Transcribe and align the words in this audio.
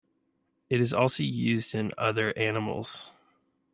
It 0.67 0.81
is 0.81 0.93
also 0.93 1.21
used 1.21 1.75
in 1.75 1.91
other 1.95 2.33
animals. 2.35 3.11